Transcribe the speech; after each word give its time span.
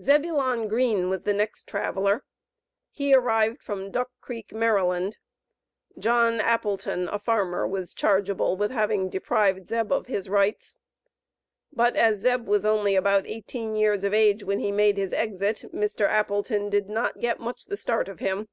Zebulon 0.00 0.66
Green 0.66 1.08
was 1.08 1.22
the 1.22 1.32
next 1.32 1.68
traveler. 1.68 2.24
He 2.90 3.14
arrived 3.14 3.62
from 3.62 3.92
Duck 3.92 4.10
Creek, 4.20 4.48
Md. 4.48 5.12
John 5.96 6.40
Appleton, 6.40 7.06
a 7.06 7.20
farmer, 7.20 7.64
was 7.64 7.94
chargeable 7.94 8.56
with 8.56 8.72
having 8.72 9.08
deprived 9.08 9.68
Zeb 9.68 9.92
of 9.92 10.08
his 10.08 10.28
rights. 10.28 10.78
But, 11.72 11.94
as 11.94 12.18
Zeb 12.18 12.48
was 12.48 12.64
only 12.64 12.96
about 12.96 13.28
eighteen 13.28 13.76
years 13.76 14.02
of 14.02 14.12
age 14.12 14.42
when 14.42 14.58
he 14.58 14.72
made 14.72 14.96
his 14.96 15.12
exit, 15.12 15.66
Mr. 15.72 16.08
Appleton 16.08 16.70
did 16.70 16.88
not 16.90 17.20
get 17.20 17.38
much 17.38 17.66
the 17.66 17.76
start 17.76 18.08
of 18.08 18.18
him. 18.18 18.48